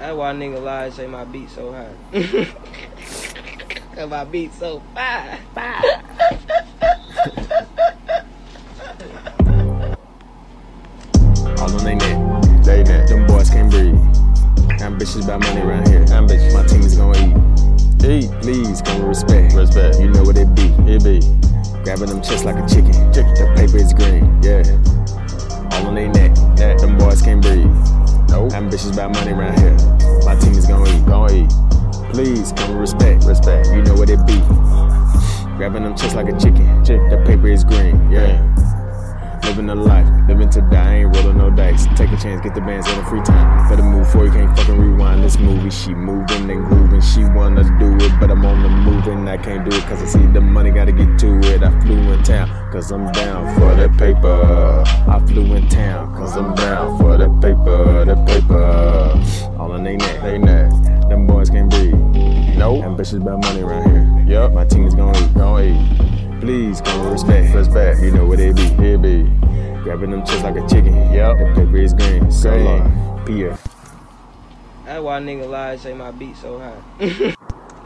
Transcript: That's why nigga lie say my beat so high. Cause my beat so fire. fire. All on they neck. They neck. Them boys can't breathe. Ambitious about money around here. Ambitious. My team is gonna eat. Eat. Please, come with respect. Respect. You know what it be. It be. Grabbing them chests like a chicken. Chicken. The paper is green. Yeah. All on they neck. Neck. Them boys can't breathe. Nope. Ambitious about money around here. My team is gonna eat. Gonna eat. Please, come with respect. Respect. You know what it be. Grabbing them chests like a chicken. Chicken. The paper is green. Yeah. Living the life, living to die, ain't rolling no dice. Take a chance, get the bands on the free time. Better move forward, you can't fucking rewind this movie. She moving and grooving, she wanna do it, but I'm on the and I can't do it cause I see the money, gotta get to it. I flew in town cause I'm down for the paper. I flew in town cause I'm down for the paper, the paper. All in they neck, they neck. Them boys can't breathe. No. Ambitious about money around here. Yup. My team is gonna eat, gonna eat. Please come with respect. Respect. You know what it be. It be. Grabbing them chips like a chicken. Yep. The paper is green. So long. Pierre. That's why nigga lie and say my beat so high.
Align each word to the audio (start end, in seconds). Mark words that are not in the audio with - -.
That's 0.00 0.16
why 0.16 0.32
nigga 0.32 0.62
lie 0.62 0.88
say 0.88 1.06
my 1.06 1.24
beat 1.24 1.50
so 1.50 1.72
high. 1.72 1.92
Cause 3.94 4.08
my 4.08 4.24
beat 4.24 4.50
so 4.54 4.80
fire. 4.94 5.38
fire. 5.54 6.02
All 11.58 11.70
on 11.70 11.84
they 11.84 11.96
neck. 11.96 12.64
They 12.64 12.82
neck. 12.82 13.08
Them 13.08 13.26
boys 13.26 13.50
can't 13.50 13.70
breathe. 13.70 13.94
Ambitious 14.80 15.22
about 15.26 15.40
money 15.40 15.60
around 15.60 15.86
here. 15.86 16.06
Ambitious. 16.10 16.54
My 16.54 16.66
team 16.66 16.80
is 16.80 16.96
gonna 16.96 17.18
eat. 17.18 17.36
Eat. 18.02 18.30
Please, 18.40 18.80
come 18.80 19.00
with 19.00 19.08
respect. 19.08 19.52
Respect. 19.52 20.00
You 20.00 20.08
know 20.08 20.22
what 20.22 20.38
it 20.38 20.54
be. 20.54 20.72
It 20.90 21.04
be. 21.04 21.20
Grabbing 21.84 22.08
them 22.08 22.22
chests 22.22 22.46
like 22.46 22.56
a 22.56 22.66
chicken. 22.66 22.94
Chicken. 23.12 23.34
The 23.34 23.52
paper 23.54 23.76
is 23.76 23.92
green. 23.92 24.42
Yeah. 24.42 25.76
All 25.76 25.88
on 25.88 25.94
they 25.94 26.08
neck. 26.08 26.34
Neck. 26.56 26.78
Them 26.78 26.96
boys 26.96 27.20
can't 27.20 27.42
breathe. 27.42 27.99
Nope. 28.30 28.52
Ambitious 28.52 28.90
about 28.92 29.12
money 29.12 29.32
around 29.32 29.58
here. 29.58 29.76
My 30.24 30.34
team 30.36 30.52
is 30.52 30.66
gonna 30.66 30.88
eat. 30.88 31.04
Gonna 31.06 31.32
eat. 31.34 31.50
Please, 32.12 32.52
come 32.52 32.70
with 32.70 32.80
respect. 32.80 33.24
Respect. 33.24 33.68
You 33.68 33.82
know 33.82 33.94
what 33.94 34.08
it 34.10 34.24
be. 34.26 34.38
Grabbing 35.56 35.82
them 35.82 35.94
chests 35.96 36.14
like 36.14 36.28
a 36.28 36.38
chicken. 36.38 36.84
Chicken. 36.84 37.08
The 37.08 37.22
paper 37.26 37.48
is 37.48 37.64
green. 37.64 38.10
Yeah. 38.10 38.46
Living 39.44 39.66
the 39.66 39.74
life, 39.74 40.06
living 40.28 40.48
to 40.50 40.60
die, 40.70 40.98
ain't 40.98 41.16
rolling 41.16 41.38
no 41.38 41.50
dice. 41.50 41.86
Take 41.96 42.12
a 42.12 42.16
chance, 42.16 42.40
get 42.40 42.54
the 42.54 42.60
bands 42.60 42.86
on 42.88 42.98
the 42.98 43.04
free 43.10 43.22
time. 43.22 43.68
Better 43.68 43.82
move 43.82 44.08
forward, 44.08 44.26
you 44.26 44.32
can't 44.32 44.56
fucking 44.56 44.78
rewind 44.78 45.24
this 45.24 45.38
movie. 45.38 45.70
She 45.70 45.92
moving 45.92 46.48
and 46.50 46.64
grooving, 46.66 47.00
she 47.00 47.24
wanna 47.24 47.64
do 47.80 47.96
it, 48.04 48.12
but 48.20 48.30
I'm 48.30 48.44
on 48.44 48.59
the 49.10 49.18
and 49.18 49.28
I 49.28 49.36
can't 49.36 49.68
do 49.68 49.76
it 49.76 49.82
cause 49.84 50.02
I 50.02 50.06
see 50.06 50.26
the 50.26 50.40
money, 50.40 50.70
gotta 50.70 50.92
get 50.92 51.18
to 51.20 51.38
it. 51.40 51.62
I 51.62 51.78
flew 51.80 52.12
in 52.12 52.22
town 52.22 52.48
cause 52.72 52.90
I'm 52.92 53.10
down 53.12 53.54
for 53.58 53.74
the 53.74 53.88
paper. 53.98 54.84
I 55.08 55.18
flew 55.26 55.54
in 55.54 55.68
town 55.68 56.14
cause 56.14 56.36
I'm 56.36 56.54
down 56.54 56.98
for 56.98 57.16
the 57.16 57.28
paper, 57.40 58.04
the 58.04 58.16
paper. 58.26 59.58
All 59.58 59.74
in 59.74 59.84
they 59.84 59.96
neck, 59.96 60.22
they 60.22 60.38
neck. 60.38 60.70
Them 61.08 61.26
boys 61.26 61.50
can't 61.50 61.70
breathe. 61.70 61.94
No. 62.56 62.82
Ambitious 62.82 63.14
about 63.14 63.42
money 63.42 63.62
around 63.62 63.90
here. 63.90 64.34
Yup. 64.34 64.52
My 64.52 64.64
team 64.64 64.86
is 64.86 64.94
gonna 64.94 65.18
eat, 65.18 65.34
gonna 65.34 65.64
eat. 65.64 66.40
Please 66.40 66.80
come 66.80 67.04
with 67.04 67.12
respect. 67.12 67.54
Respect. 67.54 68.00
You 68.00 68.12
know 68.12 68.26
what 68.26 68.38
it 68.38 68.54
be. 68.54 68.62
It 68.62 69.02
be. 69.02 69.22
Grabbing 69.82 70.10
them 70.10 70.24
chips 70.24 70.42
like 70.42 70.56
a 70.56 70.66
chicken. 70.68 70.94
Yep. 71.12 71.38
The 71.38 71.44
paper 71.54 71.76
is 71.76 71.94
green. 71.94 72.30
So 72.30 72.54
long. 72.56 73.22
Pierre. 73.26 73.58
That's 74.84 75.02
why 75.02 75.20
nigga 75.20 75.48
lie 75.48 75.72
and 75.72 75.80
say 75.80 75.94
my 75.94 76.10
beat 76.10 76.36
so 76.36 76.58
high. 76.58 77.34